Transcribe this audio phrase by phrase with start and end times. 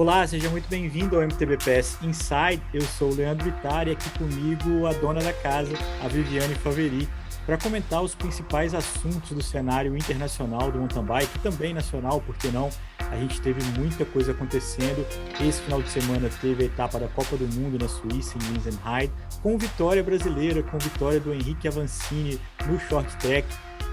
[0.00, 2.62] Olá, seja muito bem-vindo ao MTBPS Inside.
[2.72, 7.06] Eu sou o Leandro Vittar e aqui comigo a dona da casa, a Viviane Faveri,
[7.44, 12.48] para comentar os principais assuntos do cenário internacional do mountain bike, também nacional, por que
[12.48, 12.70] não?
[13.10, 15.06] A gente teve muita coisa acontecendo.
[15.38, 19.10] Esse final de semana teve a etapa da Copa do Mundo na Suíça, em Linsenheim,
[19.42, 23.46] com vitória brasileira, com vitória do Henrique Avancini no short track.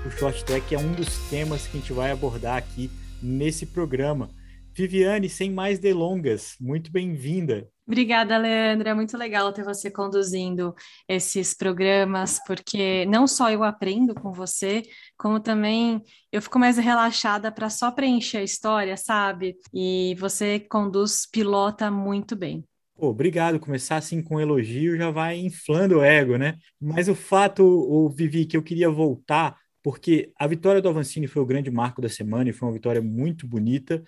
[0.06, 2.90] O short track é um dos temas que a gente vai abordar aqui
[3.22, 4.30] nesse programa.
[4.78, 7.68] Viviane, sem mais delongas, muito bem-vinda.
[7.88, 8.92] Obrigada, Leandra.
[8.92, 10.76] É muito legal ter você conduzindo
[11.10, 14.84] esses programas, porque não só eu aprendo com você,
[15.18, 19.58] como também eu fico mais relaxada para só preencher a história, sabe?
[19.74, 22.64] E você conduz, pilota muito bem.
[22.96, 23.60] Pô, obrigado.
[23.60, 26.56] Começar assim com um elogio já vai inflando o ego, né?
[26.80, 31.42] Mas o fato, o Vivi, que eu queria voltar porque a vitória do Avancini foi
[31.42, 34.04] o grande marco da semana e foi uma vitória muito bonita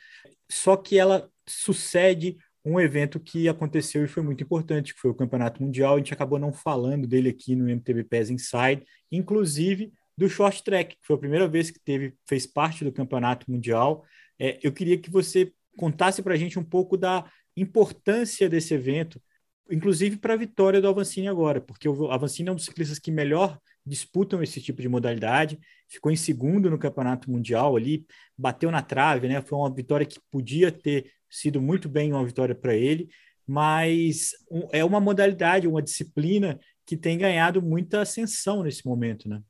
[0.51, 5.15] só que ela sucede um evento que aconteceu e foi muito importante, que foi o
[5.15, 5.95] Campeonato Mundial.
[5.95, 10.95] A gente acabou não falando dele aqui no MTB PES Inside, inclusive do short track,
[10.97, 14.03] que foi a primeira vez que teve fez parte do Campeonato Mundial.
[14.37, 19.21] É, eu queria que você contasse para a gente um pouco da importância desse evento,
[19.69, 23.11] inclusive para a vitória do Avancini agora, porque o Avancini é um dos ciclistas que
[23.11, 28.05] melhor disputam esse tipo de modalidade, ficou em segundo no Campeonato Mundial ali,
[28.37, 29.41] bateu na trave, né?
[29.41, 33.09] Foi uma vitória que podia ter sido muito bem uma vitória para ele,
[33.47, 34.31] mas
[34.71, 39.41] é uma modalidade, uma disciplina que tem ganhado muita ascensão nesse momento, né?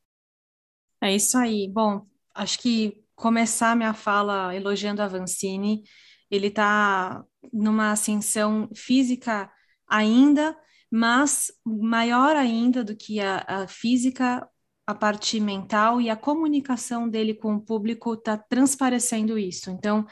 [1.02, 1.70] É isso aí.
[1.72, 5.84] Bom, acho que começar minha fala elogiando a Vancini,
[6.30, 9.50] ele está numa ascensão física
[9.90, 10.58] ainda,
[10.92, 14.48] mas maior ainda do que a, a física,
[14.88, 19.70] a parte mental e a comunicação dele com o público está transparecendo isso.
[19.70, 20.06] Então,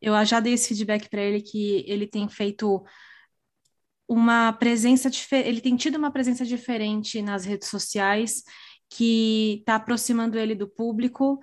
[0.00, 2.84] eu já dei esse feedback para ele que ele tem feito
[4.08, 8.42] uma presença ele tem tido uma presença diferente nas redes sociais
[8.90, 11.40] que está aproximando ele do público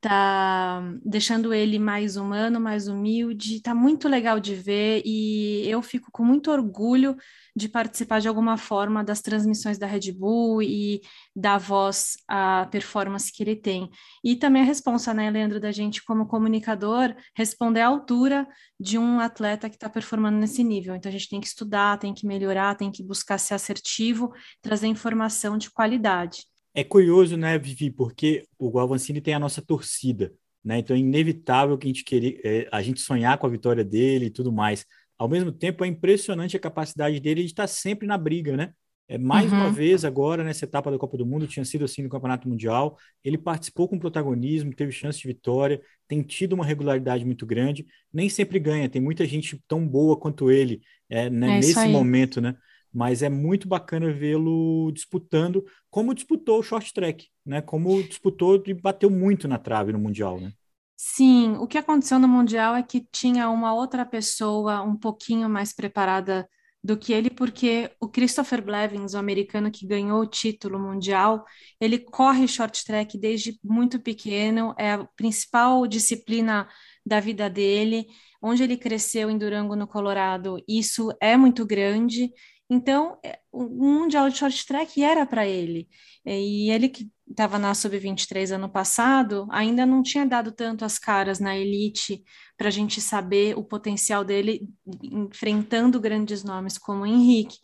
[0.00, 6.10] tá deixando ele mais humano, mais humilde, tá muito legal de ver e eu fico
[6.12, 7.16] com muito orgulho
[7.56, 11.00] de participar de alguma forma das transmissões da Red Bull e
[11.34, 13.90] dar voz à performance que ele tem.
[14.22, 18.46] E também a responsa, né, Leandro, da gente como comunicador responder à altura
[18.78, 20.94] de um atleta que está performando nesse nível.
[20.94, 24.32] Então a gente tem que estudar, tem que melhorar, tem que buscar ser assertivo,
[24.62, 26.44] trazer informação de qualidade.
[26.78, 30.78] É curioso, né, Vivi, porque o Avancini tem a nossa torcida, né?
[30.78, 34.26] Então é inevitável que a gente querer, é, a gente sonhar com a vitória dele
[34.26, 34.86] e tudo mais.
[35.18, 38.70] Ao mesmo tempo, é impressionante a capacidade dele de estar sempre na briga, né?
[39.08, 39.58] É, mais uhum.
[39.58, 42.96] uma vez, agora, nessa etapa da Copa do Mundo, tinha sido assim no Campeonato Mundial.
[43.24, 47.84] Ele participou com protagonismo, teve chance de vitória, tem tido uma regularidade muito grande.
[48.12, 50.80] Nem sempre ganha, tem muita gente tão boa quanto ele
[51.10, 52.54] é, né, é nesse momento, né?
[52.92, 57.60] Mas é muito bacana vê-lo disputando, como disputou o short track, né?
[57.60, 60.52] Como disputou e bateu muito na trave no Mundial, né?
[60.96, 65.72] Sim, o que aconteceu no Mundial é que tinha uma outra pessoa um pouquinho mais
[65.72, 66.48] preparada
[66.82, 71.44] do que ele, porque o Christopher Blevins, o americano que ganhou o título mundial,
[71.80, 76.68] ele corre short track desde muito pequeno, é a principal disciplina
[77.04, 78.06] da vida dele.
[78.40, 82.30] Onde ele cresceu em Durango, no Colorado, isso é muito grande
[82.70, 85.88] então, é, o Mundial de Short Track era para ele.
[86.24, 91.38] E ele que estava na Sub-23 ano passado, ainda não tinha dado tanto as caras
[91.38, 92.22] na elite
[92.56, 94.68] para a gente saber o potencial dele
[95.02, 97.58] enfrentando grandes nomes como o Henrique.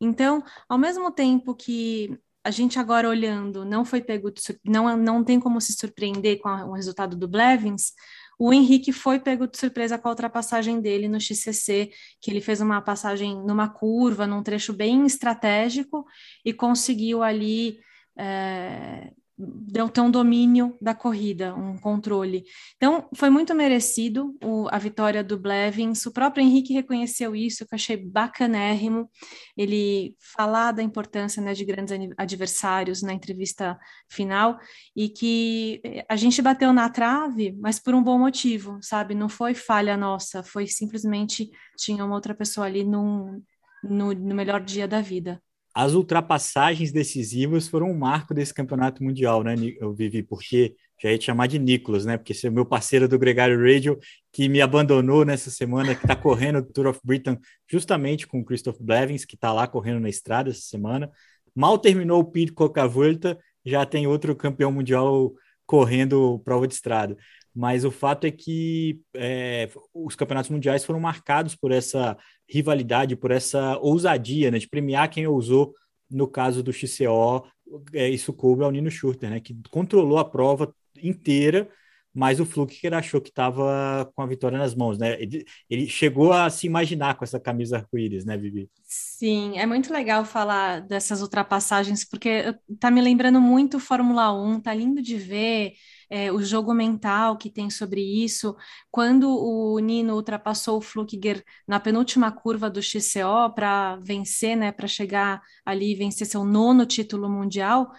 [0.00, 5.24] Então, ao mesmo tempo que a gente agora olhando não foi pego de, não não
[5.24, 7.92] tem como se surpreender com a, o resultado do Blevins,
[8.38, 12.60] o Henrique foi pego de surpresa com a ultrapassagem dele no XCC, que ele fez
[12.60, 16.04] uma passagem numa curva, num trecho bem estratégico
[16.44, 17.78] e conseguiu ali
[18.16, 22.44] é, deu ter um domínio da corrida, um controle.
[22.76, 26.06] Então, foi muito merecido o, a vitória do Blevins.
[26.06, 29.10] O próprio Henrique reconheceu isso, que eu achei bacanérrimo.
[29.56, 33.78] Ele falar da importância né, de grandes adversários na entrevista
[34.08, 34.58] final
[34.94, 39.14] e que a gente bateu na trave, mas por um bom motivo, sabe?
[39.14, 43.42] Não foi falha nossa, foi simplesmente tinha uma outra pessoa ali num,
[43.82, 45.42] no, no melhor dia da vida
[45.74, 51.18] as ultrapassagens decisivas foram um marco desse campeonato mundial, né, eu vivi, porque já ia
[51.18, 53.98] te chamar de Nicolas, né, porque você é meu parceiro do Gregário Radio,
[54.32, 57.36] que me abandonou nessa semana, que está correndo o Tour of Britain
[57.68, 61.10] justamente com o Christoph Blevins, que está lá correndo na estrada essa semana.
[61.54, 65.32] Mal terminou o Pete Coca Volta, já tem outro campeão mundial
[65.66, 67.16] correndo prova de estrada.
[67.54, 72.16] mas o fato é que é, os campeonatos mundiais foram marcados por essa
[72.48, 75.74] rivalidade, por essa ousadia, né, de premiar quem ousou.
[76.10, 77.44] No caso do XCO,
[77.92, 81.68] é, isso coube ao Nino Schurter, né, que controlou a prova inteira
[82.14, 85.20] mas o Fluker achou que estava com a vitória nas mãos, né?
[85.20, 88.70] Ele, ele, chegou a se imaginar com essa camisa arco-íris, né, Vivi?
[88.84, 94.72] Sim, é muito legal falar dessas ultrapassagens, porque tá me lembrando muito Fórmula 1, tá
[94.72, 95.72] lindo de ver
[96.14, 98.56] é, o jogo mental que tem sobre isso.
[98.88, 104.86] Quando o Nino ultrapassou o Flukiger na penúltima curva do XCO para vencer, né, para
[104.86, 107.90] chegar ali e vencer seu nono título mundial,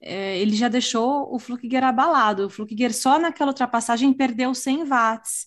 [0.00, 2.46] é, ele já deixou o Flukiger abalado.
[2.46, 5.46] O Flukiger só naquela ultrapassagem perdeu 100 watts,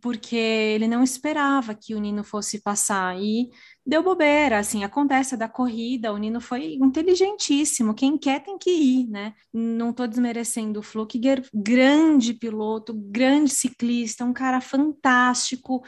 [0.00, 3.50] porque ele não esperava que o Nino fosse passar e
[3.86, 9.06] deu bobeira, assim, acontece da corrida, o Nino foi inteligentíssimo, quem quer tem que ir,
[9.08, 9.34] né?
[9.52, 15.82] Não estou desmerecendo o Flukiger, grande piloto, grande ciclista, um cara fantástico,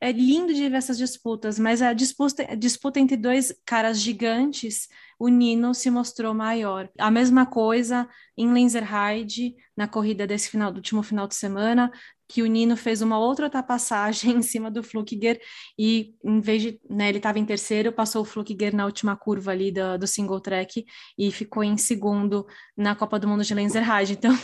[0.00, 4.88] é lindo de ver essas disputas, mas a disputa, a disputa entre dois caras gigantes
[5.22, 6.90] o Nino se mostrou maior.
[6.98, 11.92] A mesma coisa em Lenzerheide, na corrida desse final, do último final de semana,
[12.32, 15.38] que o Nino fez uma outra ultrapassagem em cima do Flukiger
[15.78, 19.50] e em vez de, né, ele estava em terceiro, passou o Flukiger na última curva
[19.50, 20.86] ali do, do single track
[21.18, 24.18] e ficou em segundo na Copa do Mundo de Lenzerheide.
[24.22, 24.38] Então,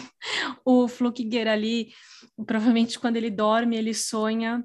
[0.64, 1.92] o Flukiger ali,
[2.44, 4.64] provavelmente quando ele dorme, ele sonha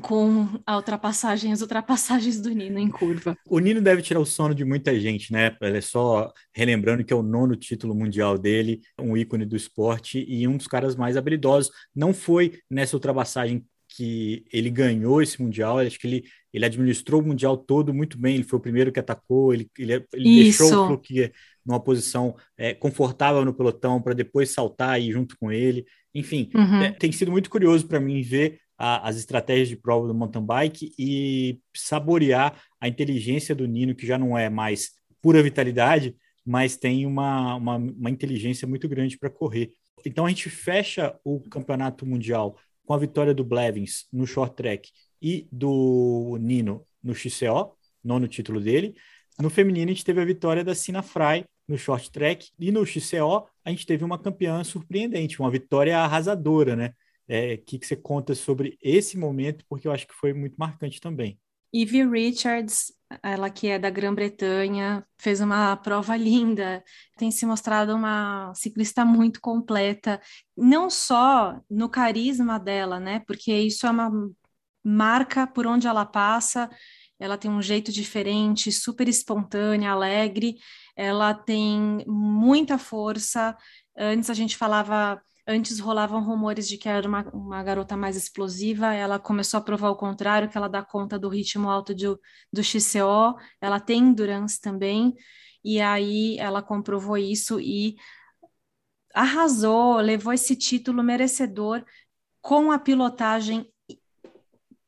[0.00, 3.36] com a ultrapassagem, as ultrapassagens do Nino em curva.
[3.48, 5.56] O Nino deve tirar o sono de muita gente, né?
[5.60, 10.24] Ele é só relembrando que é o nono título mundial dele, um ícone do esporte
[10.28, 11.72] e um dos caras mais habilidosos.
[11.94, 17.26] Não foi nessa ultrapassagem que ele ganhou esse mundial, acho que ele, ele administrou o
[17.26, 18.36] mundial todo muito bem.
[18.36, 21.32] Ele foi o primeiro que atacou, ele, ele, ele deixou o Flukier
[21.66, 25.84] numa posição é, confortável no pelotão para depois saltar aí junto com ele.
[26.14, 26.82] Enfim, uhum.
[26.82, 30.42] é, tem sido muito curioso para mim ver a, as estratégias de prova do mountain
[30.42, 36.16] bike e saborear a inteligência do Nino, que já não é mais pura vitalidade,
[36.46, 39.70] mas tem uma, uma, uma inteligência muito grande para correr.
[40.06, 42.56] Então a gente fecha o campeonato mundial
[42.86, 44.88] com a vitória do Blevins no short track
[45.20, 48.94] e do Nino no XCO, nono título dele.
[49.38, 52.84] No feminino, a gente teve a vitória da Sina Fry no short track e no
[52.86, 56.94] XCO a gente teve uma campeã surpreendente, uma vitória arrasadora, né?
[57.30, 61.00] É, que, que você conta sobre esse momento, porque eu acho que foi muito marcante
[61.00, 61.38] também.
[61.72, 62.92] Evie Richards,
[63.22, 66.82] ela que é da Grã-Bretanha, fez uma prova linda,
[67.16, 70.20] tem se mostrado uma ciclista muito completa,
[70.56, 73.22] não só no carisma dela, né?
[73.24, 74.10] Porque isso é uma
[74.84, 76.68] marca por onde ela passa,
[77.16, 80.56] ela tem um jeito diferente, super espontânea, alegre,
[80.96, 83.56] ela tem muita força.
[83.96, 88.94] Antes a gente falava Antes rolavam rumores de que era uma, uma garota mais explosiva,
[88.94, 92.06] ela começou a provar o contrário, que ela dá conta do ritmo alto de,
[92.52, 95.14] do XCO, ela tem endurance também,
[95.64, 97.96] e aí ela comprovou isso e
[99.14, 101.84] arrasou, levou esse título merecedor
[102.40, 103.66] com a pilotagem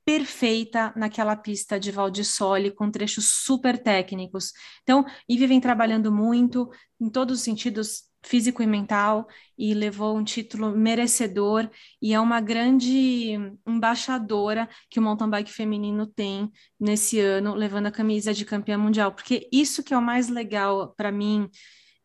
[0.04, 4.52] perfeita naquela pista de Valdissole, com trechos super técnicos.
[4.82, 6.68] Então, Ivy vem trabalhando muito,
[7.00, 9.26] em todos os sentidos, físico e mental
[9.58, 11.68] e levou um título merecedor
[12.00, 13.32] e é uma grande
[13.66, 19.12] embaixadora que o mountain bike feminino tem nesse ano, levando a camisa de campeã mundial,
[19.12, 21.48] porque isso que é o mais legal para mim,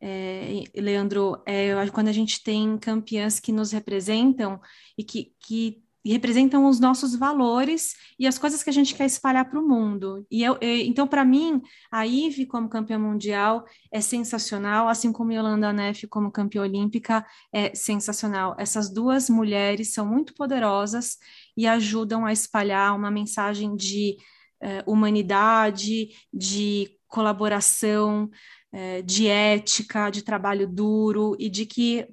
[0.01, 4.59] é, Leandro, é quando a gente tem campeãs que nos representam
[4.97, 9.05] e que, que e representam os nossos valores e as coisas que a gente quer
[9.05, 10.25] espalhar para o mundo.
[10.31, 11.61] E eu, eu então, para mim,
[11.91, 17.75] a Ive como campeã mundial é sensacional, assim como Yolanda Neff como campeã olímpica é
[17.75, 18.55] sensacional.
[18.57, 21.17] Essas duas mulheres são muito poderosas
[21.57, 24.15] e ajudam a espalhar uma mensagem de
[24.61, 28.29] eh, humanidade, de colaboração,
[28.71, 32.07] eh, de ética, de trabalho duro e de que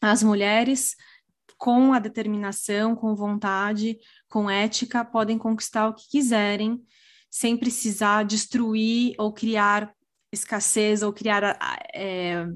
[0.00, 0.96] as mulheres
[1.56, 3.98] com a determinação, com vontade,
[4.28, 6.82] com ética, podem conquistar o que quiserem,
[7.30, 9.92] sem precisar destruir ou criar
[10.32, 11.58] escassez ou criar.
[11.94, 12.46] É...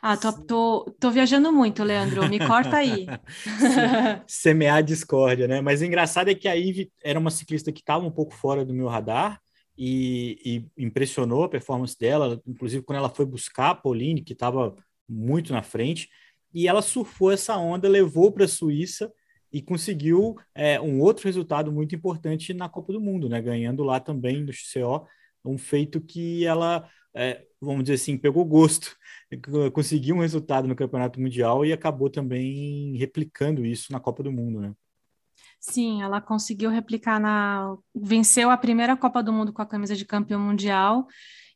[0.00, 3.06] Ah, tô, tô, tô, viajando muito, Leandro, me corta aí.
[4.26, 5.60] Semear discórdia, né?
[5.60, 8.64] Mas o engraçado é que a Ive era uma ciclista que estava um pouco fora
[8.64, 9.40] do meu radar
[9.78, 14.74] e, e impressionou a performance dela, inclusive quando ela foi buscar a Pauline, que estava
[15.08, 16.08] muito na frente,
[16.54, 19.12] e ela surfou essa onda, levou para a Suíça
[19.52, 23.40] e conseguiu é, um outro resultado muito importante na Copa do Mundo, né?
[23.40, 25.06] Ganhando lá também no XCO
[25.44, 28.96] um feito que ela, é, vamos dizer assim, pegou gosto,
[29.74, 34.60] conseguiu um resultado no Campeonato Mundial e acabou também replicando isso na Copa do Mundo,
[34.60, 34.72] né?
[35.60, 37.76] Sim, ela conseguiu replicar na.
[37.94, 41.06] Venceu a primeira Copa do Mundo com a camisa de campeão mundial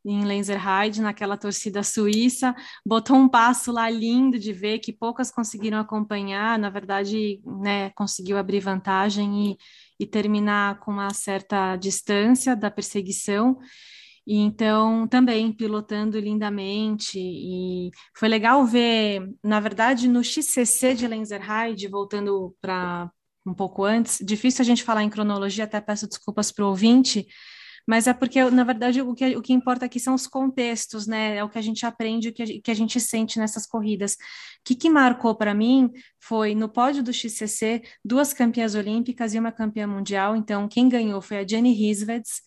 [0.06, 5.78] em Lenzerheide, naquela torcida suíça, botou um passo lá lindo de ver que poucas conseguiram
[5.78, 9.56] acompanhar, na verdade, né, conseguiu abrir vantagem e,
[9.98, 13.58] e terminar com uma certa distância da perseguição.
[14.24, 21.88] E então, também pilotando lindamente, e foi legal ver, na verdade, no XCC de Lenzerheide,
[21.88, 23.10] voltando para
[23.46, 27.26] um pouco antes, difícil a gente falar em cronologia, até peço desculpas para o ouvinte,
[27.86, 31.36] mas é porque, na verdade, o que, o que importa aqui são os contextos, né?
[31.36, 34.14] É o que a gente aprende, o que a, que a gente sente nessas corridas.
[34.14, 34.16] O
[34.64, 39.52] que, que marcou para mim foi no pódio do XCC duas campeãs olímpicas e uma
[39.52, 40.34] campeã mundial.
[40.34, 42.42] Então, quem ganhou foi a Jenny Hisveds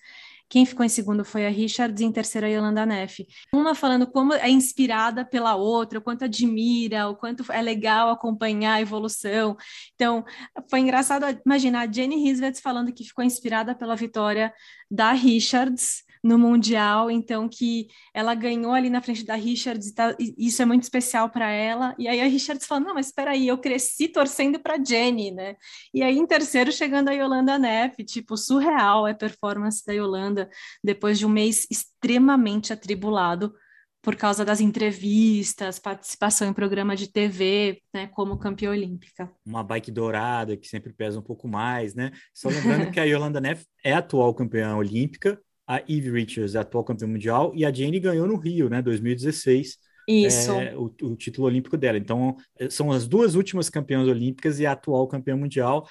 [0.49, 3.25] quem ficou em segundo foi a Richards e em terceira a Yolanda Neff.
[3.53, 8.73] Uma falando como é inspirada pela outra, o quanto admira, o quanto é legal acompanhar
[8.73, 9.55] a evolução.
[9.93, 10.25] Então,
[10.69, 14.51] foi engraçado imaginar a Jenny Hisvets falando que ficou inspirada pela vitória
[14.89, 20.15] da Richards no Mundial, então que ela ganhou ali na frente da Richards e, tá,
[20.19, 21.95] e isso é muito especial para ela.
[21.97, 25.55] E aí a Richards falou: não, mas espera aí, eu cresci torcendo para Jenny, né?
[25.93, 30.49] E aí em terceiro chegando a Yolanda Neff, tipo, surreal a performance da Yolanda
[30.83, 33.53] depois de um mês extremamente atribulado
[34.01, 39.29] por causa das entrevistas, participação em programa de TV, né, como campeã olímpica.
[39.45, 42.11] Uma bike dourada que sempre pesa um pouco mais, né?
[42.33, 42.47] Só
[42.87, 47.07] lembrando que a Yolanda Neff é atual campeã olímpica, a Eve Richards é atual campeã
[47.07, 49.77] mundial e a Jane ganhou no Rio, né, 2016.
[50.07, 50.51] Isso.
[50.51, 51.99] É, o, o, título olímpico dela.
[51.99, 55.87] Então, é, são as duas últimas campeãs olímpicas e a atual campeã mundial.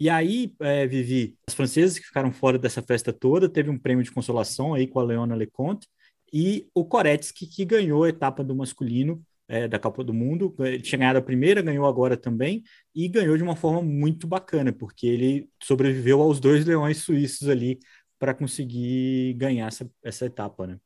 [0.00, 4.02] E aí, é, Vivi, as francesas que ficaram fora dessa festa toda, teve um prêmio
[4.02, 5.86] de consolação aí com a Leona Leconte,
[6.32, 10.80] e o Koretsky, que ganhou a etapa do masculino é, da Copa do Mundo, ele
[10.80, 12.62] tinha ganhado a primeira, ganhou agora também,
[12.94, 17.78] e ganhou de uma forma muito bacana, porque ele sobreviveu aos dois leões suíços ali
[18.18, 20.78] para conseguir ganhar essa, essa etapa, né?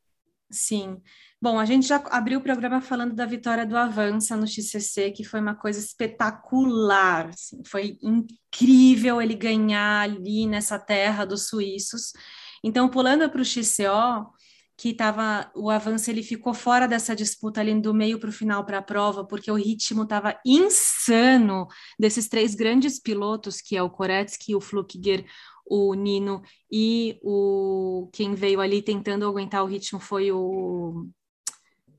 [0.50, 1.00] Sim.
[1.40, 5.24] Bom, a gente já abriu o programa falando da vitória do Avança no XCC, que
[5.24, 7.30] foi uma coisa espetacular.
[7.30, 12.12] Assim, foi incrível ele ganhar ali nessa terra dos suíços.
[12.62, 14.30] Então, pulando para o XCO,
[14.76, 18.64] que estava o avanço ele ficou fora dessa disputa ali do meio para o final
[18.64, 21.66] para a prova, porque o ritmo estava insano
[21.98, 25.24] desses três grandes pilotos, que é o Koretsky, o Flukiger,
[25.66, 31.09] o Nino e o quem veio ali tentando aguentar o ritmo foi o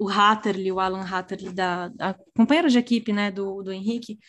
[0.03, 4.19] o Hatterley, o Alan Hatterley, da, da companheiro de equipe, né, do, do Henrique,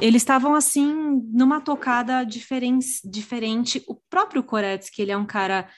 [0.00, 3.82] eles estavam, assim, numa tocada diferen, diferente.
[3.88, 5.68] O próprio Koretsky, ele é um cara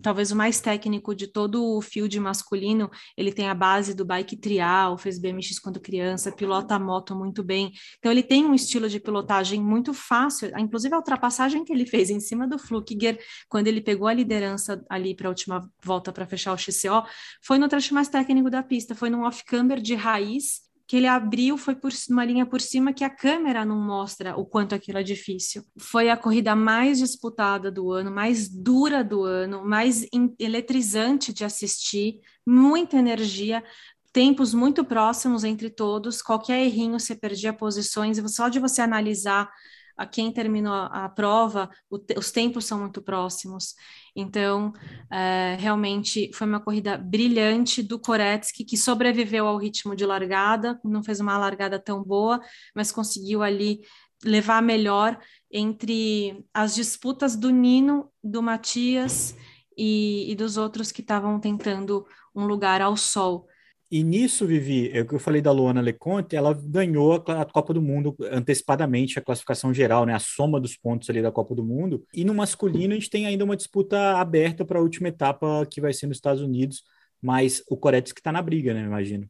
[0.00, 4.36] talvez o mais técnico de todo o field masculino, ele tem a base do bike
[4.36, 7.72] trial, fez BMX quando criança, pilota a moto muito bem.
[7.98, 12.10] Então ele tem um estilo de pilotagem muito fácil, inclusive a ultrapassagem que ele fez
[12.10, 16.26] em cima do Flukiger, quando ele pegou a liderança ali para a última volta para
[16.26, 17.04] fechar o XCO,
[17.42, 21.56] foi no trecho mais técnico da pista, foi num off-camber de raiz, que ele abriu
[21.56, 25.02] foi por uma linha por cima que a câmera não mostra o quanto aquilo é
[25.02, 25.64] difícil.
[25.78, 30.06] Foi a corrida mais disputada do ano, mais dura do ano, mais
[30.38, 33.64] eletrizante de assistir, muita energia,
[34.12, 39.50] tempos muito próximos entre todos, qualquer errinho você perdia posições, só de você analisar
[39.96, 41.70] a quem terminou a, prova,
[42.06, 43.74] te, os tempos são muito próximos.
[44.14, 44.72] Então,
[45.10, 51.02] é, realmente foi uma corrida brilhante do Koretsky, que sobreviveu ao ritmo de largada, não
[51.02, 52.40] fez uma largada tão boa,
[52.74, 53.80] mas conseguiu ali
[54.24, 55.18] levar melhor
[55.50, 59.34] entre as disputas do Nino, do Matias
[59.76, 63.46] e, e dos outros que estavam tentando um lugar ao sol.
[63.94, 67.74] E nisso, Vivi, é o que eu falei da Luana Leconte, ela ganhou a, Copa
[67.74, 71.62] do Mundo antecipadamente, a classificação geral, né, a soma dos pontos ali da Copa do
[71.62, 72.02] Mundo.
[72.14, 75.78] E no masculino a gente tem ainda uma disputa aberta para a última etapa que
[75.78, 76.82] vai ser nos Estados Unidos,
[77.20, 79.28] mas o Corets que está na briga, né, imagino.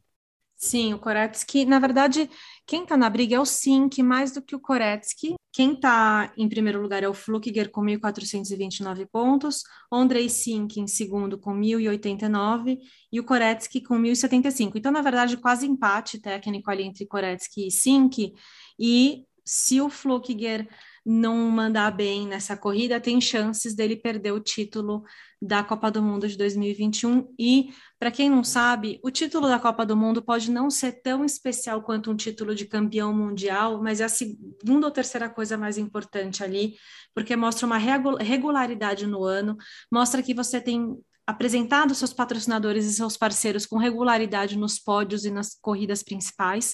[0.55, 2.29] Sim, o Koretsky, na verdade,
[2.65, 5.35] quem está na briga é o Sink, mais do que o Koretsky.
[5.53, 11.37] Quem está em primeiro lugar é o Flukiger com 1.429 pontos, Andrei Sink em segundo
[11.37, 12.79] com 1.089
[13.11, 14.71] e o Koretsky com 1.075.
[14.75, 18.33] Então, na verdade, quase empate técnico ali entre Koretsky e Sink.
[18.79, 20.67] E se o Flukiger
[21.05, 25.03] não mandar bem nessa corrida, tem chances dele perder o título
[25.41, 27.27] da Copa do Mundo de 2021.
[27.37, 27.69] E,
[28.03, 31.81] para quem não sabe, o título da Copa do Mundo pode não ser tão especial
[31.81, 36.43] quanto um título de campeão mundial, mas é a segunda ou terceira coisa mais importante
[36.43, 36.75] ali,
[37.15, 39.55] porque mostra uma regularidade no ano,
[39.89, 45.31] mostra que você tem apresentado seus patrocinadores e seus parceiros com regularidade nos pódios e
[45.31, 46.73] nas corridas principais,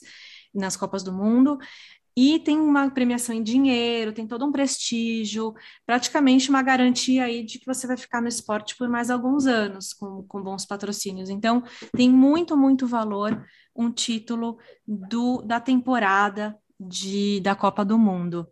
[0.52, 1.60] nas Copas do Mundo.
[2.22, 5.54] E tem uma premiação em dinheiro, tem todo um prestígio,
[5.86, 9.94] praticamente uma garantia aí de que você vai ficar no esporte por mais alguns anos,
[9.94, 11.30] com, com bons patrocínios.
[11.30, 11.64] Então,
[11.96, 13.42] tem muito, muito valor
[13.74, 18.46] um título do, da temporada de, da Copa do Mundo.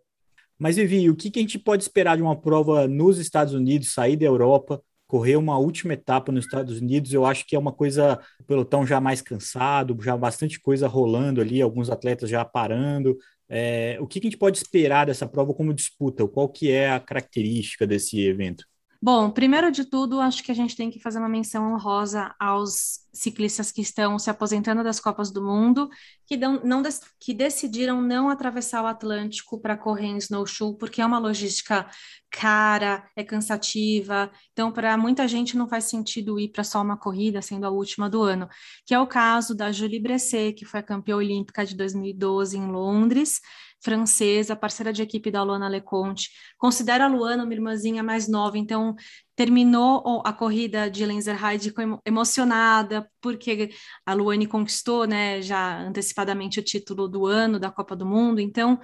[0.58, 3.92] Mas, Vivi, o que, que a gente pode esperar de uma prova nos Estados Unidos,
[3.92, 7.12] sair da Europa, correr uma última etapa nos Estados Unidos?
[7.12, 11.42] Eu acho que é uma coisa, o pelotão já mais cansado, já bastante coisa rolando
[11.42, 13.14] ali, alguns atletas já parando.
[13.48, 16.26] É, o que, que a gente pode esperar dessa prova como disputa?
[16.28, 18.64] Qual que é a característica desse evento?
[19.00, 23.06] Bom, primeiro de tudo, acho que a gente tem que fazer uma menção honrosa aos
[23.12, 25.88] ciclistas que estão se aposentando das Copas do Mundo,
[26.26, 26.82] que, dão, não,
[27.20, 31.88] que decidiram não atravessar o Atlântico para correr em snowshoe, porque é uma logística
[32.28, 34.32] cara, é cansativa.
[34.52, 38.10] Então, para muita gente não faz sentido ir para só uma corrida, sendo a última
[38.10, 38.48] do ano,
[38.84, 42.66] que é o caso da Julie Bresset, que foi a campeã olímpica de 2012 em
[42.66, 43.40] Londres
[43.80, 46.30] francesa, parceira de equipe da Luana Leconte.
[46.56, 48.94] Considera a Luana uma irmãzinha mais nova, então
[49.36, 51.72] terminou a corrida de Lenzerheide
[52.04, 53.70] emocionada, porque
[54.04, 58.80] a Luane conquistou, né, já antecipadamente o título do ano da Copa do Mundo, então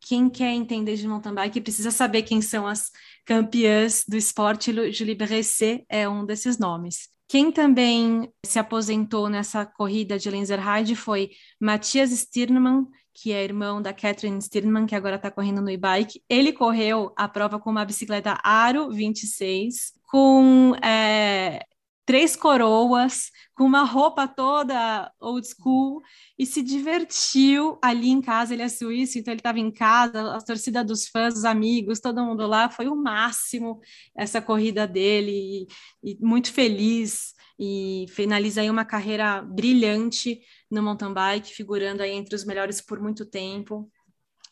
[0.00, 2.90] quem quer entender de mountain bike precisa saber quem são as
[3.26, 4.72] campeãs do esporte.
[4.92, 7.08] Julie Bresset é um desses nomes.
[7.26, 11.30] Quem também se aposentou nessa corrida de Lenzerheide foi
[11.60, 12.86] Matias Stirnman,
[13.20, 16.22] que é irmão da Catherine Stirnman, que agora está correndo no e-bike.
[16.28, 21.64] Ele correu a prova com uma bicicleta Aro 26, com é,
[22.06, 26.00] três coroas, com uma roupa toda old school,
[26.38, 28.54] e se divertiu ali em casa.
[28.54, 32.24] Ele é suíço, então ele estava em casa, a torcida dos fãs, os amigos, todo
[32.24, 32.70] mundo lá.
[32.70, 33.80] Foi o máximo
[34.16, 35.66] essa corrida dele,
[36.02, 37.34] e, e muito feliz.
[37.58, 40.40] E finaliza aí uma carreira brilhante
[40.70, 43.90] no mountain bike, figurando aí entre os melhores por muito tempo,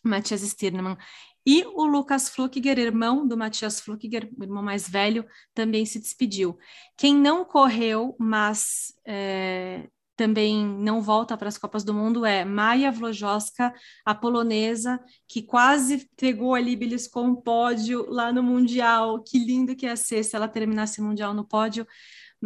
[0.03, 0.97] Matias Stirnemann.
[1.49, 6.59] E o Lucas Flukiger, irmão do Matias Flukiger, irmão mais velho, também se despediu.
[6.97, 12.91] Quem não correu, mas é, também não volta para as Copas do Mundo é Maia
[12.91, 13.73] Vlojoska,
[14.05, 19.23] a polonesa, que quase pegou ali, beliscou um pódio lá no Mundial.
[19.23, 21.87] Que lindo que ia ser se ela terminasse o Mundial no pódio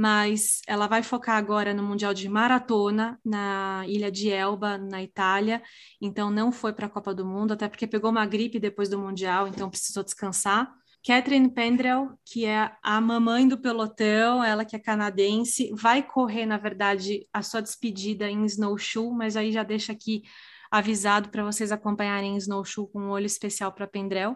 [0.00, 5.62] mas ela vai focar agora no Mundial de Maratona, na ilha de Elba, na Itália,
[6.00, 8.98] então não foi para a Copa do Mundo, até porque pegou uma gripe depois do
[8.98, 10.72] Mundial, então precisou descansar.
[11.06, 16.56] Catherine Pendrell, que é a mamãe do pelotão, ela que é canadense, vai correr, na
[16.56, 20.22] verdade, a sua despedida em snowshoe, mas aí já deixa aqui
[20.70, 24.34] avisado para vocês acompanharem em snowshoe com um olho especial para Pendrell.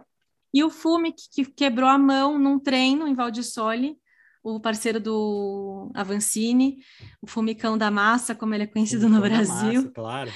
[0.52, 3.96] E o Fume, que quebrou a mão num treino em Valdissole,
[4.44, 6.76] o parceiro do Avancini,
[7.22, 9.82] o Fumicão da Massa, como ele é conhecido Fumicão no Brasil.
[9.82, 10.30] Massa, claro.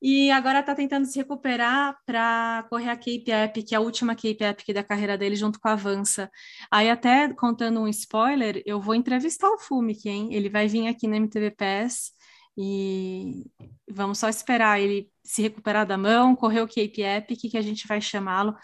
[0.00, 4.14] E agora está tentando se recuperar para correr a Cape Epic, que é a última
[4.14, 6.30] Cape Epic da carreira dele, junto com a Avança.
[6.70, 10.28] Aí, até contando um spoiler, eu vou entrevistar o Fumic, hein?
[10.32, 12.12] Ele vai vir aqui na MTV PES
[12.56, 13.44] e
[13.90, 17.86] vamos só esperar ele se recuperar da mão, correr o Cape Epic, que a gente
[17.86, 18.54] vai chamá-lo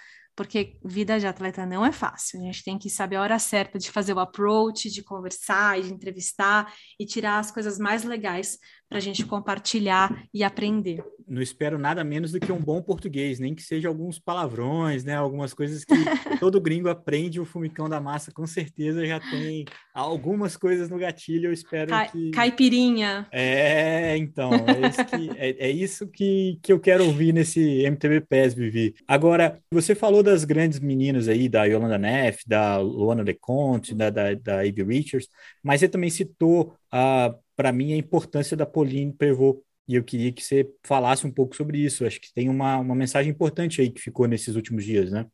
[0.40, 2.40] porque vida de atleta não é fácil.
[2.40, 5.92] A gente tem que saber a hora certa de fazer o approach, de conversar, de
[5.92, 8.56] entrevistar e tirar as coisas mais legais
[8.90, 11.00] para a gente compartilhar e aprender.
[11.28, 15.14] Não espero nada menos do que um bom português, nem que seja alguns palavrões, né?
[15.14, 15.94] Algumas coisas que
[16.40, 17.38] todo gringo aprende.
[17.38, 21.46] O Fumicão da Massa com certeza já tem algumas coisas no gatilho.
[21.46, 22.32] Eu espero Ca que.
[22.32, 23.28] Caipirinha.
[23.30, 24.50] É, então.
[24.52, 28.96] É isso, que, é, é isso que, que eu quero ouvir nesse MTB PES, Vivi.
[29.06, 34.34] Agora, você falou das grandes meninas aí, da Yolanda Neff, da Luana Leconte, da, da,
[34.34, 35.28] da Ivy Richards,
[35.62, 37.32] mas você também citou a.
[37.36, 39.60] Uh, para mim, a importância da Pauline Prevot.
[39.86, 42.06] E eu queria que você falasse um pouco sobre isso.
[42.06, 45.26] Acho que tem uma, uma mensagem importante aí que ficou nesses últimos dias, né?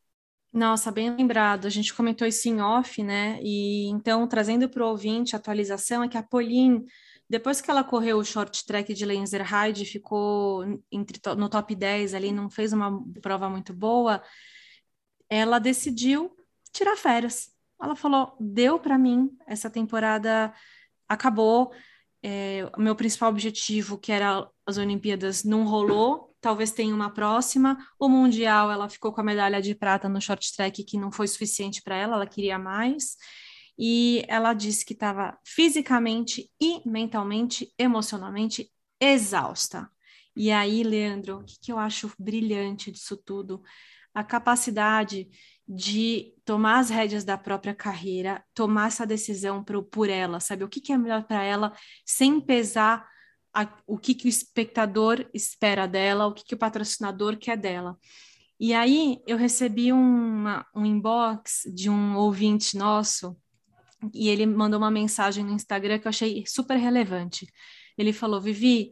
[0.53, 1.67] Nossa, bem lembrado.
[1.67, 3.39] A gente comentou isso em off, né?
[3.45, 6.85] E então, trazendo para o ouvinte a atualização, é que a Pauline,
[7.31, 12.33] depois que ela correu o short track de Lenzerheide, ficou entre, no top 10 ali,
[12.33, 14.21] não fez uma prova muito boa,
[15.31, 16.35] ela decidiu
[16.73, 17.53] tirar férias.
[17.81, 20.53] Ela falou: deu para mim, essa temporada
[21.09, 21.71] acabou
[22.29, 26.35] é, meu principal objetivo, que era as Olimpíadas, não rolou.
[26.41, 27.79] Talvez tenha uma próxima.
[28.01, 31.29] O Mundial, ela ficou com a medalha de prata no short track, que não foi
[31.29, 33.17] suficiente para ela, ela queria mais.
[33.79, 39.89] E ela disse que estava fisicamente e mentalmente, emocionalmente exausta.
[40.35, 43.63] E aí, Leandro, o que, que eu acho brilhante disso tudo?
[44.13, 45.29] A capacidade
[45.69, 50.63] de tomar as rédeas da própria carreira, tomar essa decisão pro, por ela, sabe?
[50.63, 51.73] O que, que é melhor para ela,
[52.05, 53.07] sem pesar
[53.53, 57.99] a, o que, que o espectador espera dela, o que, que o patrocinador quer dela.
[58.61, 63.37] E aí eu recebi uma, um inbox de um ouvinte nosso,
[64.15, 67.47] e ele mandou uma mensagem no Instagram que eu achei super relevante.
[67.99, 68.91] Ele falou: Vivi,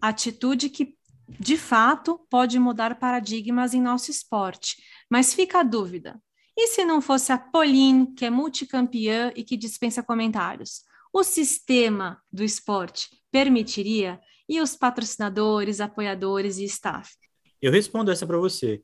[0.00, 0.96] atitude que
[1.28, 4.76] de fato pode mudar paradigmas em nosso esporte.
[5.10, 6.20] Mas fica a dúvida:
[6.56, 10.82] e se não fosse a Pauline, que é multicampeã e que dispensa comentários?
[11.12, 14.20] O sistema do esporte permitiria?
[14.48, 17.14] E os patrocinadores, apoiadores e staff?
[17.60, 18.82] Eu respondo essa para você.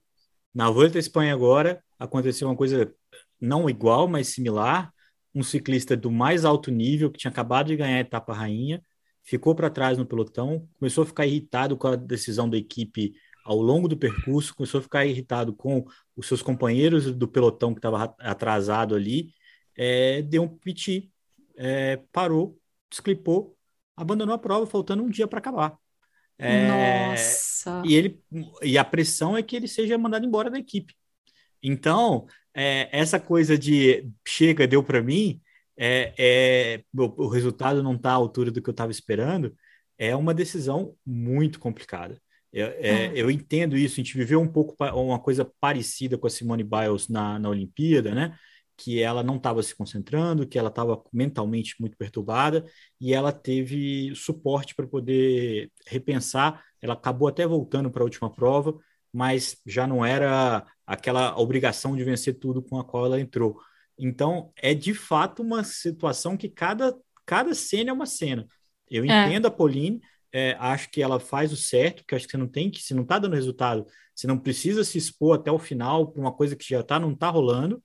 [0.54, 2.94] Na Volta à Espanha agora aconteceu uma coisa
[3.40, 4.92] não igual, mas similar.
[5.34, 8.82] Um ciclista do mais alto nível que tinha acabado de ganhar a etapa rainha
[9.24, 13.61] ficou para trás no pelotão, começou a ficar irritado com a decisão da equipe ao
[13.61, 15.85] longo do percurso, começou a ficar irritado com
[16.16, 19.33] os seus companheiros do pelotão que estava atrasado ali,
[19.76, 21.12] é, deu um piti,
[21.57, 22.59] é, parou,
[22.90, 23.57] desclipou,
[23.96, 25.76] abandonou a prova, faltando um dia para acabar.
[26.38, 27.83] É, Nossa!
[27.85, 28.20] E, ele,
[28.62, 30.94] e a pressão é que ele seja mandado embora da equipe.
[31.62, 35.40] Então, é, essa coisa de chega, deu para mim,
[35.76, 39.54] é, é o, o resultado não está à altura do que eu estava esperando,
[39.98, 42.20] é uma decisão muito complicada.
[42.54, 46.30] Eu, é, eu, entendo isso, a gente viveu um pouco uma coisa parecida com a
[46.30, 48.38] Simone Biles na, na Olimpíada, né?
[48.76, 52.64] Que ela não estava se concentrando, que ela estava mentalmente muito perturbada
[53.00, 56.62] e ela teve suporte para poder repensar.
[56.80, 58.78] Ela acabou até voltando para a última prova,
[59.12, 63.58] mas já não era aquela obrigação de vencer tudo com a qual ela entrou.
[63.98, 68.46] Então, é de fato uma situação que cada, cada cena é uma cena.
[68.88, 69.26] Eu é.
[69.26, 70.00] entendo a Pauline,
[70.34, 72.92] é, acho que ela faz o certo, porque acho que você não tem que, se
[72.92, 76.56] não está dando resultado, você não precisa se expor até o final para uma coisa
[76.56, 77.80] que já tá, não está rolando,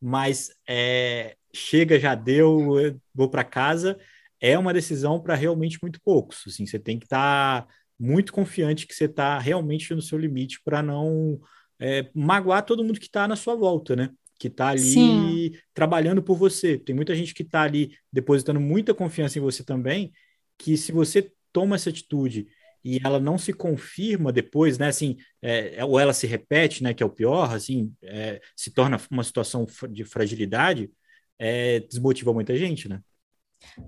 [0.00, 3.96] mas é, chega, já deu, vou para casa,
[4.40, 6.42] é uma decisão para realmente muito poucos.
[6.44, 10.60] Assim, você tem que estar tá muito confiante que você está realmente no seu limite
[10.64, 11.40] para não
[11.78, 14.10] é, magoar todo mundo que está na sua volta, né?
[14.40, 15.52] que está ali Sim.
[15.72, 16.76] trabalhando por você.
[16.76, 20.12] Tem muita gente que está ali depositando muita confiança em você também,
[20.58, 22.48] que se você toma essa atitude
[22.84, 24.88] e ela não se confirma depois, né?
[24.88, 26.92] Assim, é, é ou ela se repete, né?
[26.92, 30.90] Que é o pior, assim, é, se torna uma situação de fragilidade,
[31.38, 33.00] é, desmotiva muita gente, né?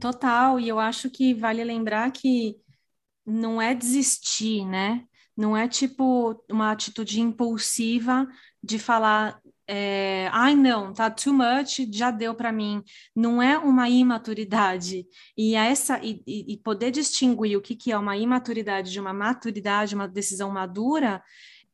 [0.01, 2.57] Total, e eu acho que vale lembrar que
[3.27, 5.05] não é desistir, né?
[5.37, 8.29] Não é tipo uma atitude impulsiva
[8.63, 12.83] de falar é, ai não, tá too much, já deu para mim.
[13.15, 15.07] Não é uma imaturidade.
[15.37, 19.95] E essa e, e, poder distinguir o que, que é uma imaturidade de uma maturidade,
[19.95, 21.23] uma decisão madura,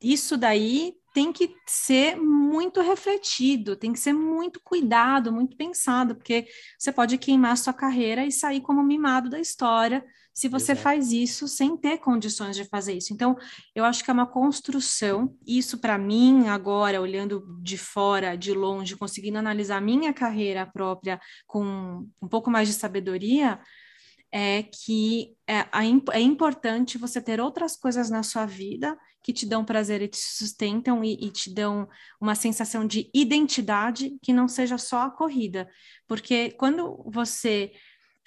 [0.00, 6.46] isso daí tem que ser muito refletido, tem que ser muito cuidado, muito pensado, porque
[6.78, 10.04] você pode queimar sua carreira e sair como mimado da história
[10.40, 10.84] se você Exato.
[10.84, 13.12] faz isso sem ter condições de fazer isso.
[13.12, 13.36] Então,
[13.74, 15.36] eu acho que é uma construção.
[15.46, 22.08] Isso, para mim, agora, olhando de fora, de longe, conseguindo analisar minha carreira própria com
[22.22, 23.60] um pouco mais de sabedoria,
[24.32, 25.66] é que é,
[26.10, 30.16] é importante você ter outras coisas na sua vida que te dão prazer e te
[30.16, 31.86] sustentam e, e, te dão
[32.18, 35.68] uma sensação de identidade que não seja só a corrida.
[36.08, 37.72] Porque quando você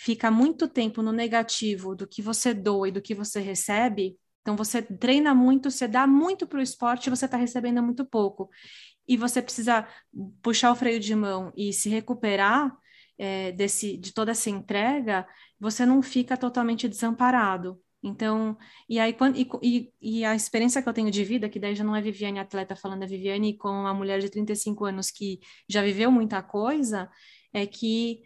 [0.03, 4.53] fica muito tempo no negativo do que você doa e do que você recebe, então
[4.53, 8.49] você treina muito, você dá muito para o esporte você está recebendo muito pouco.
[9.07, 9.87] E você precisa
[10.41, 12.75] puxar o freio de mão e se recuperar
[13.17, 15.25] é, desse, de toda essa entrega,
[15.57, 17.79] você não fica totalmente desamparado.
[18.03, 18.57] Então,
[18.89, 21.85] e aí quando, e, e, a experiência que eu tenho de vida, que daí já
[21.85, 25.39] não é Viviane atleta falando, é Viviane com uma mulher de 35 anos que
[25.69, 27.09] já viveu muita coisa,
[27.53, 28.21] é que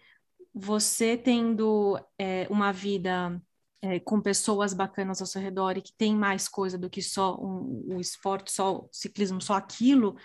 [0.57, 3.39] você tendo é, uma vida
[3.79, 7.35] é, com pessoas bacanas ao seu redor e que tem mais coisa do que só
[7.39, 10.17] um, o esporte, só o ciclismo, só aquilo,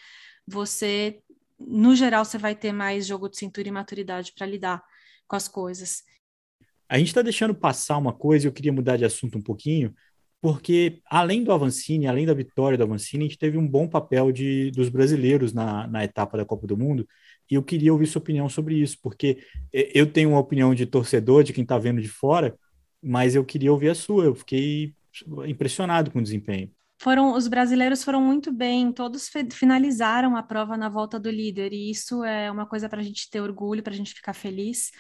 [0.47, 1.21] você,
[1.59, 4.83] no geral, você vai ter mais jogo de cintura e maturidade para lidar
[5.29, 6.03] com as coisas.
[6.89, 9.95] A gente está deixando passar uma coisa, eu queria mudar de assunto um pouquinho,
[10.41, 14.33] porque além do Avancini, além da vitória do Avancini, a gente teve um bom papel
[14.33, 17.07] de, dos brasileiros na, na etapa da Copa do Mundo,
[17.53, 21.43] e eu queria ouvir sua opinião sobre isso, porque eu tenho uma opinião de torcedor,
[21.43, 22.59] de quem está vendo de fora,
[23.03, 24.25] mas eu queria ouvir a sua.
[24.25, 24.95] Eu fiquei
[25.47, 26.71] impressionado com o desempenho.
[27.03, 31.91] foram os brasileiros foram muito bem, todos finalizaram a prova na volta do líder, e
[31.91, 34.91] isso é uma coisa para a gente ter orgulho, para a gente ficar feliz.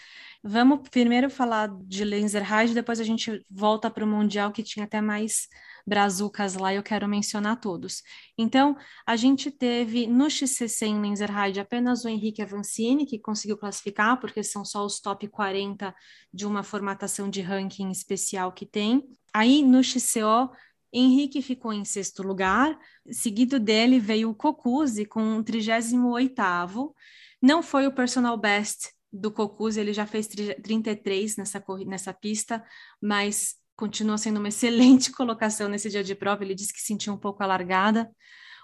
[0.43, 5.01] Vamos primeiro falar de Lenzerheide, depois a gente volta para o Mundial, que tinha até
[5.01, 5.47] mais
[5.87, 8.03] brazucas lá, eu quero mencionar todos.
[8.37, 14.19] Então, a gente teve no XCC em Lenzerheide apenas o Henrique Avancini, que conseguiu classificar,
[14.21, 15.95] porque são só os top 40
[16.33, 19.05] de uma formatação de ranking especial que tem.
[19.33, 20.51] Aí, no XCO,
[20.93, 22.79] Henrique ficou em sexto lugar,
[23.11, 26.93] seguido dele veio o Cocuzzi com o 38º.
[27.41, 32.65] Não foi o personal best do Cocuzzi, ele já fez 33 nessa, nessa pista,
[33.01, 37.17] mas continua sendo uma excelente colocação nesse dia de prova, ele disse que sentiu um
[37.17, 38.09] pouco alargada.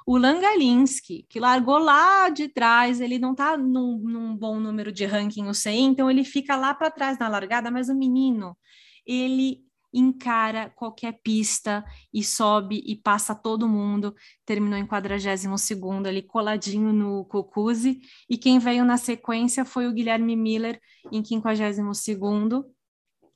[0.06, 5.04] O Langalinski, que largou lá de trás, ele não está num, num, bom número de
[5.04, 8.56] ranking, eu sei, então ele fica lá para trás na largada, mas o menino,
[9.04, 9.60] ele
[9.92, 14.14] encara qualquer pista e sobe e passa todo mundo.
[14.46, 15.72] Terminou em 42
[16.06, 17.98] ali coladinho no Cocuzzi
[18.30, 21.78] e quem veio na sequência foi o Guilherme Miller em 52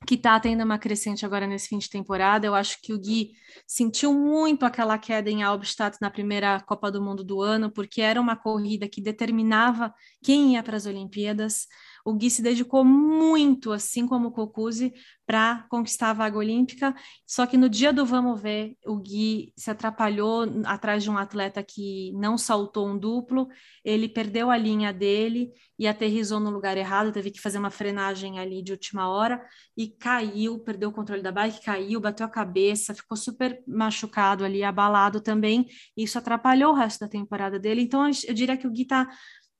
[0.05, 2.45] que está tendo uma crescente agora nesse fim de temporada.
[2.45, 3.31] Eu acho que o Gui
[3.65, 8.19] sentiu muito aquela queda em Albstadt na primeira Copa do Mundo do ano, porque era
[8.19, 11.67] uma corrida que determinava quem ia para as Olimpíadas
[12.05, 14.93] o Gui se dedicou muito, assim como o Cocuzzi,
[15.25, 16.93] para conquistar a vaga olímpica.
[17.25, 21.63] Só que no dia do vamos ver, o Gui se atrapalhou atrás de um atleta
[21.63, 23.47] que não saltou um duplo,
[23.85, 28.37] ele perdeu a linha dele e aterrizou no lugar errado, teve que fazer uma frenagem
[28.37, 29.43] ali de última hora
[29.75, 34.63] e caiu, perdeu o controle da bike, caiu, bateu a cabeça, ficou super machucado ali,
[34.63, 35.67] abalado também.
[35.95, 37.81] Isso atrapalhou o resto da temporada dele.
[37.81, 39.09] Então eu diria que o Gui está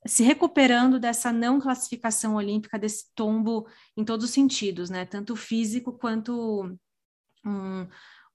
[0.06, 5.06] se recuperando dessa não classificação olímpica, desse tombo em todos os sentidos, né?
[5.06, 6.78] Tanto físico quanto
[7.46, 7.88] um,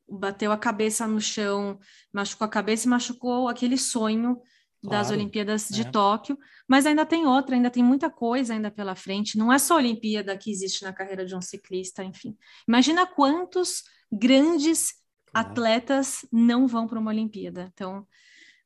[0.09, 1.79] bateu a cabeça no chão,
[2.13, 4.41] machucou a cabeça e machucou aquele sonho
[4.83, 5.91] das Olimpíadas de é.
[5.91, 9.37] Tóquio, mas ainda tem outra, ainda tem muita coisa ainda pela frente.
[9.37, 12.37] Não é só a Olimpíada que existe na carreira de um ciclista, enfim.
[12.67, 14.95] Imagina quantos grandes
[15.35, 17.71] atletas não vão para uma Olimpíada.
[17.75, 18.07] Então,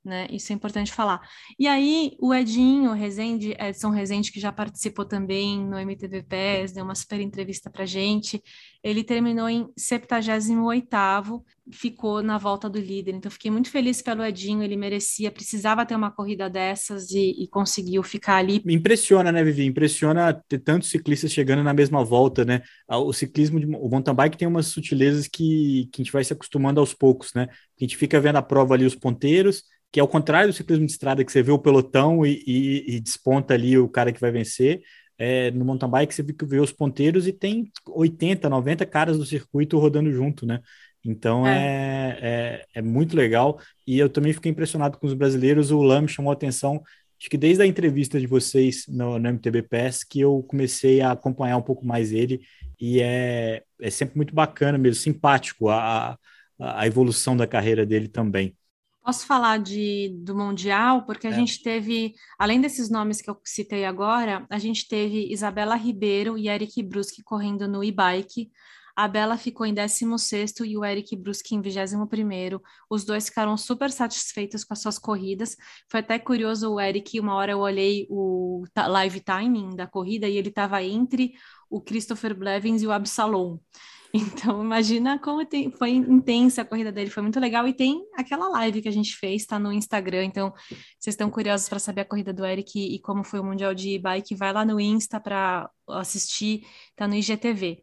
[0.05, 0.27] né?
[0.31, 1.21] Isso é importante falar.
[1.59, 6.85] E aí, o Edinho Rezende, Edson Rezende, que já participou também no MTV PES, deu
[6.85, 8.43] uma super entrevista pra gente,
[8.83, 13.15] ele terminou em 78º, ficou na volta do líder.
[13.15, 17.47] Então, fiquei muito feliz pelo Edinho, ele merecia, precisava ter uma corrida dessas e, e
[17.47, 18.61] conseguiu ficar ali.
[18.65, 19.65] Me impressiona, né, Vivi?
[19.65, 22.63] Impressiona ter tantos ciclistas chegando na mesma volta, né?
[22.89, 26.33] O ciclismo, de, o mountain bike tem umas sutilezas que, que a gente vai se
[26.33, 27.47] acostumando aos poucos, né?
[27.51, 29.63] A gente fica vendo a prova ali, os ponteiros,
[29.93, 32.97] que é o contrário do ciclismo de estrada, que você vê o pelotão e, e,
[32.97, 34.83] e desponta ali o cara que vai vencer.
[35.19, 39.79] É, no mountain bike você vê os ponteiros e tem 80, 90 caras do circuito
[39.79, 40.61] rodando junto, né?
[41.05, 41.53] Então é.
[41.53, 43.61] É, é, é muito legal.
[43.87, 45.71] E eu também fiquei impressionado com os brasileiros.
[45.71, 46.83] O Lam chamou atenção,
[47.21, 51.13] acho que desde a entrevista de vocês no, no MTB PES, que eu comecei a
[51.13, 52.41] acompanhar um pouco mais ele.
[52.81, 56.19] E é, é sempre muito bacana mesmo, simpático a,
[56.59, 58.57] a evolução da carreira dele também.
[59.05, 61.35] Posso falar de, do Mundial, porque a é.
[61.35, 66.49] gente teve, além desses nomes que eu citei agora, a gente teve Isabela Ribeiro e
[66.49, 68.51] Eric Bruschi correndo no e-bike.
[68.95, 72.61] A Bela ficou em 16 e o Eric Bruschi em 21.
[72.89, 75.57] Os dois ficaram super satisfeitos com as suas corridas.
[75.91, 80.37] Foi até curioso o Eric, uma hora eu olhei o live timing da corrida e
[80.37, 81.33] ele estava entre
[81.69, 83.59] o Christopher Blevins e o Absalom.
[84.45, 87.67] Então, imagina como tem, foi intensa a corrida dele, foi muito legal.
[87.67, 90.25] E tem aquela live que a gente fez, tá no Instagram.
[90.25, 90.53] Então,
[90.99, 93.99] vocês estão curiosos para saber a corrida do Eric e, como foi o Mundial de
[93.99, 97.83] Bike, vai lá no Insta para assistir, tá no IGTV.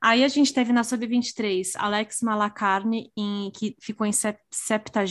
[0.00, 5.04] Aí a gente teve na Sub-23 Alex Malacarne, em, que ficou em 70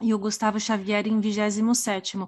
[0.00, 2.18] e o Gustavo Xavier em 27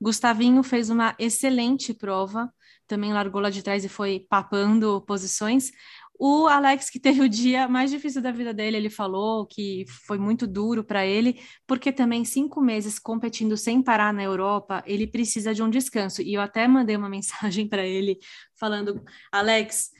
[0.00, 2.52] Gustavinho fez uma excelente prova,
[2.86, 5.72] também largou lá de trás e foi papando posições.
[6.18, 10.18] O Alex, que teve o dia mais difícil da vida dele, ele falou que foi
[10.18, 15.54] muito duro para ele, porque também cinco meses competindo sem parar na Europa, ele precisa
[15.54, 16.22] de um descanso.
[16.22, 18.18] E eu até mandei uma mensagem para ele
[18.58, 19.90] falando: Alex,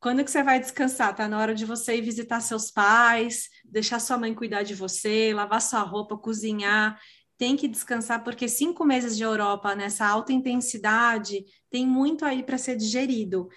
[0.00, 1.14] quando que você vai descansar?
[1.14, 5.32] Tá na hora de você ir visitar seus pais, deixar sua mãe cuidar de você,
[5.32, 6.98] lavar sua roupa, cozinhar.
[7.38, 12.58] Tem que descansar porque cinco meses de Europa nessa alta intensidade tem muito aí para
[12.58, 13.48] ser digerido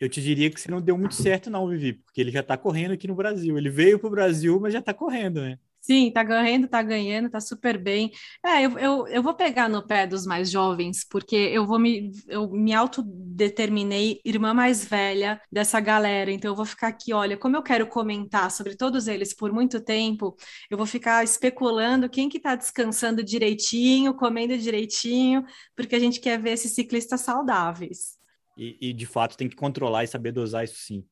[0.00, 2.56] eu te diria que você não deu muito certo, não, Vivi, porque ele já está
[2.56, 3.56] correndo aqui no Brasil.
[3.56, 5.58] Ele veio para o Brasil, mas já está correndo, né?
[5.86, 8.10] Sim, tá ganhando, tá ganhando, tá super bem.
[8.42, 12.10] É, eu, eu, eu vou pegar no pé dos mais jovens, porque eu vou me,
[12.26, 17.54] eu me autodeterminei irmã mais velha dessa galera, então eu vou ficar aqui, olha, como
[17.54, 20.34] eu quero comentar sobre todos eles por muito tempo,
[20.70, 25.44] eu vou ficar especulando quem que tá descansando direitinho, comendo direitinho,
[25.76, 28.13] porque a gente quer ver esses ciclistas saudáveis.
[28.56, 31.04] E, e de fato tem que controlar e saber dosar isso sim.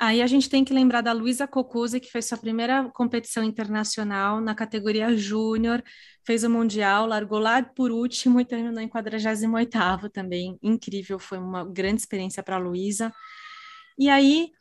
[0.00, 4.40] Aí a gente tem que lembrar da Luísa Cocuzzi, que fez sua primeira competição internacional
[4.40, 5.82] na categoria júnior,
[6.24, 10.56] fez o Mundial, largou lá por último e terminou em 48º também.
[10.62, 13.12] Incrível, foi uma grande experiência para a Luísa.
[13.98, 14.52] E aí,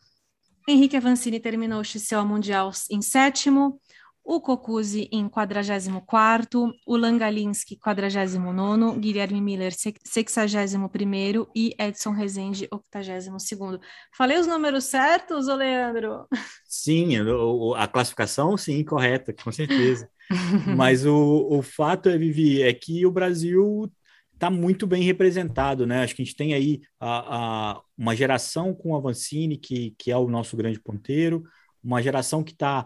[0.68, 3.80] Henrique Avancini terminou o XCO Mundial em sétimo,
[4.28, 13.80] o Cocuzzi em 44º, o Langalinski 49º, Guilherme Miller 61º e Edson Rezende 82º.
[14.14, 16.28] Falei os números certos, ô Leandro?
[16.66, 17.14] Sim,
[17.78, 20.10] a classificação, sim, correta, com certeza.
[20.76, 23.90] Mas o, o fato, é, Vivi, é que o Brasil
[24.34, 26.04] está muito bem representado, né?
[26.04, 27.38] Acho que a gente tem aí a,
[27.78, 31.46] a, uma geração com o Avancini, que, que é o nosso grande ponteiro,
[31.88, 32.86] uma geração que está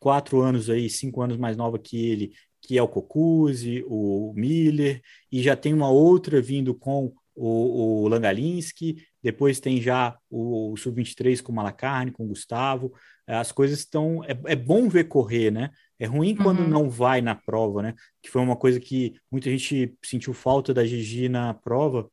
[0.00, 5.00] quatro anos aí, cinco anos mais nova que ele, que é o Cocuzzi, o Miller,
[5.30, 10.76] e já tem uma outra vindo com o, o Langalinski, depois tem já o, o
[10.76, 12.92] Sub-23 com o Malacarne, com o Gustavo,
[13.26, 15.70] as coisas estão, é, é bom ver correr, né?
[15.96, 16.68] É ruim quando uhum.
[16.68, 17.94] não vai na prova, né?
[18.20, 22.10] Que foi uma coisa que muita gente sentiu falta da Gigi na prova,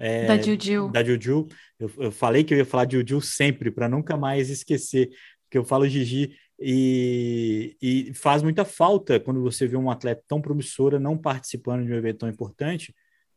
[0.00, 0.88] é, da Juju.
[0.88, 1.46] Da Juju.
[1.78, 5.10] Eu, eu, falei que eu ia falar de Juju sempre, para nunca mais esquecer
[5.50, 10.40] que eu falo Gigi, e, e, faz muita falta quando você vê um atleta tão
[10.40, 12.94] promissora não participando de um evento tão importante.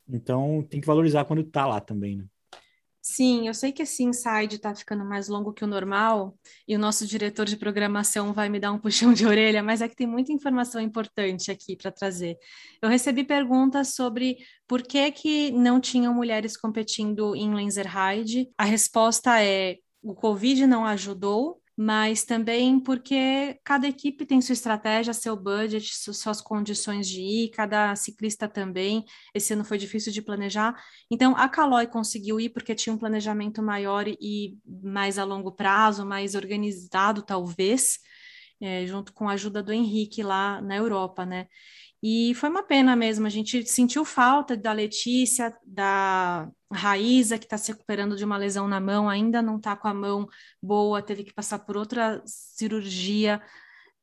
[0.07, 2.25] Então, tem que valorizar quando está lá também, né?
[3.05, 6.79] Sim, eu sei que esse inside está ficando mais longo que o normal e o
[6.79, 10.07] nosso diretor de programação vai me dar um puxão de orelha, mas é que tem
[10.07, 12.37] muita informação importante aqui para trazer.
[12.81, 18.49] Eu recebi perguntas sobre por que, que não tinham mulheres competindo em Lenzerheide.
[18.57, 25.13] A resposta é o Covid não ajudou, mas também porque cada equipe tem sua estratégia,
[25.13, 29.03] seu budget, suas condições de ir, cada ciclista também.
[29.33, 30.75] Esse ano foi difícil de planejar.
[31.09, 36.05] Então, a Caloi conseguiu ir porque tinha um planejamento maior e mais a longo prazo,
[36.05, 37.99] mais organizado, talvez,
[38.61, 41.47] é, junto com a ajuda do Henrique lá na Europa, né?
[42.05, 47.57] E foi uma pena mesmo, a gente sentiu falta da Letícia, da Raíza, que está
[47.57, 50.27] se recuperando de uma lesão na mão, ainda não está com a mão
[50.61, 53.41] boa, teve que passar por outra cirurgia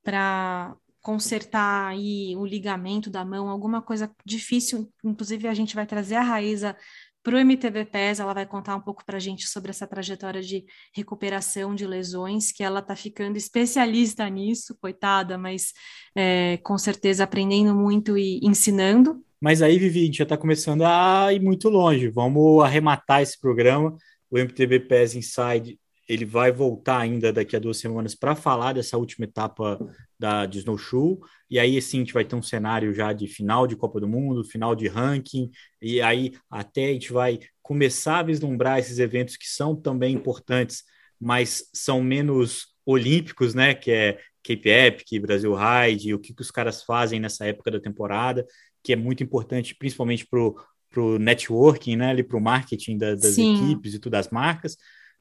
[0.03, 4.91] para consertar aí o ligamento da mão, alguma coisa difícil.
[5.05, 6.75] Inclusive, a gente vai trazer a Raíza
[7.23, 10.41] para o MTV PES, ela vai contar um pouco para a gente sobre essa trajetória
[10.41, 15.73] de recuperação de lesões, que ela está ficando especialista nisso, coitada, mas
[16.17, 19.23] é, com certeza aprendendo muito e ensinando.
[19.41, 22.09] Mas aí, Vivi, a gente já está começando a ir muito longe.
[22.09, 23.97] Vamos arrematar esse programa.
[24.31, 25.79] O MTV PES Inside
[26.09, 29.79] ele vai voltar ainda daqui a duas semanas para falar dessa última etapa
[30.21, 33.67] da de Snowshoe, e aí sim a gente vai ter um cenário já de final
[33.67, 38.23] de Copa do Mundo, final de ranking, e aí até a gente vai começar a
[38.23, 40.85] vislumbrar esses eventos que são também importantes,
[41.19, 46.51] mas são menos olímpicos, né, que é Cape Epic, Brasil Ride, o que, que os
[46.51, 48.47] caras fazem nessa época da temporada,
[48.85, 53.37] que é muito importante, principalmente para o networking, né, ali para o marketing da, das
[53.37, 53.55] Sim.
[53.55, 54.77] equipes e tudo das marcas,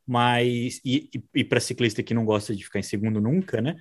[0.09, 3.75] mas e, e, para ciclista que não gosta de ficar em segundo nunca, né?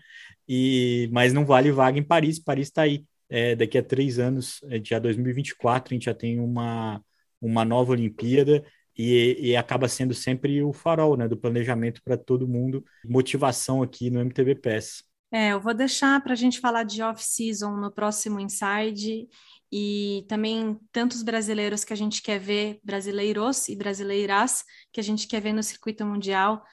[0.46, 2.38] E mas não vale vaga em Paris.
[2.38, 3.06] Paris está aí.
[3.30, 7.02] É, daqui a três anos, é, já 2024, a gente já tem uma,
[7.40, 8.64] uma nova Olimpíada
[8.96, 12.84] e, e, acaba sendo sempre o farol né, do planejamento para todo mundo.
[13.04, 15.04] Motivação aqui no MTV PES.
[15.30, 19.28] É, eu vou deixar para a gente falar de off-season no próximo Inside
[19.70, 25.26] e também tantos brasileiros que a gente quer ver, brasileiros e brasileiras, que a gente
[25.26, 26.64] quer ver no circuito mundial,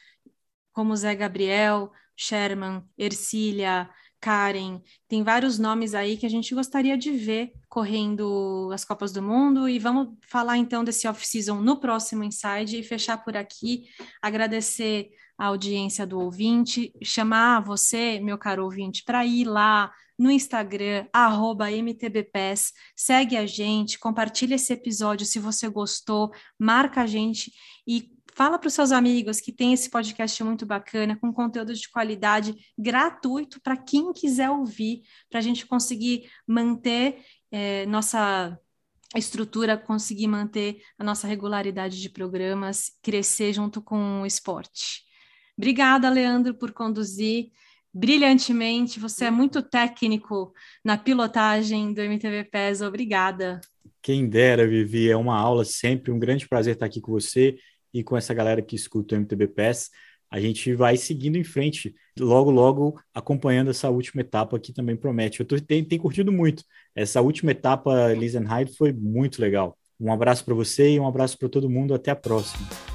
[0.71, 3.89] como Zé Gabriel, Sherman, Ercília,
[4.25, 9.21] Karen, tem vários nomes aí que a gente gostaria de ver correndo as Copas do
[9.21, 9.69] Mundo.
[9.69, 13.83] E vamos falar então desse off-season no próximo Inside e fechar por aqui,
[14.21, 21.07] agradecer a audiência do ouvinte, chamar você, meu caro ouvinte, para ir lá no Instagram,
[21.71, 27.51] MTBPS, segue a gente, compartilha esse episódio se você gostou, marca a gente
[27.87, 31.89] e fala para os seus amigos que tem esse podcast muito bacana, com conteúdo de
[31.89, 38.59] qualidade gratuito para quem quiser ouvir, para a gente conseguir manter é, nossa
[39.15, 45.03] estrutura, conseguir manter a nossa regularidade de programas, crescer junto com o esporte.
[45.57, 47.51] Obrigada, Leandro, por conduzir.
[47.95, 48.99] Brilhantemente.
[48.99, 52.81] Você é muito técnico na pilotagem do MTV PES.
[52.81, 53.61] Obrigada.
[54.01, 55.09] Quem dera, Vivi.
[55.09, 56.11] É uma aula sempre.
[56.11, 57.57] Um grande prazer estar aqui com você
[57.93, 59.89] e com essa galera que escuta o MTB PES.
[60.29, 65.39] A gente vai seguindo em frente, logo, logo acompanhando essa última etapa que também promete.
[65.39, 66.63] Eu tô, tenho, curtido muito.
[66.93, 69.77] Essa última etapa, Lisenheim, foi muito legal.
[69.97, 71.93] Um abraço para você e um abraço para todo mundo.
[71.93, 72.94] Até a próxima.